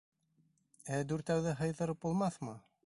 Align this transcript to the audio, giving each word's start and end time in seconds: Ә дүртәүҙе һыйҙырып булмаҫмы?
Ә 0.95 1.03
дүртәүҙе 1.11 1.55
һыйҙырып 1.61 2.05
булмаҫмы? 2.09 2.61